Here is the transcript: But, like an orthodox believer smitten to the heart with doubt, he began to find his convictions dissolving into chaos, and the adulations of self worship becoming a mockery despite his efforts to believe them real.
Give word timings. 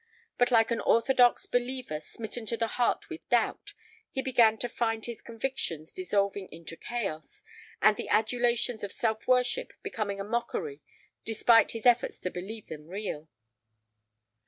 But, 0.39 0.49
like 0.49 0.71
an 0.71 0.79
orthodox 0.81 1.45
believer 1.45 1.99
smitten 1.99 2.47
to 2.47 2.57
the 2.57 2.65
heart 2.69 3.07
with 3.07 3.29
doubt, 3.29 3.73
he 4.09 4.23
began 4.23 4.57
to 4.57 4.67
find 4.67 5.05
his 5.05 5.21
convictions 5.21 5.93
dissolving 5.93 6.47
into 6.51 6.75
chaos, 6.75 7.43
and 7.83 7.95
the 7.95 8.09
adulations 8.09 8.83
of 8.83 8.91
self 8.91 9.27
worship 9.27 9.73
becoming 9.83 10.19
a 10.19 10.23
mockery 10.23 10.81
despite 11.23 11.69
his 11.69 11.85
efforts 11.85 12.19
to 12.21 12.31
believe 12.31 12.65
them 12.65 12.87
real. 12.87 13.29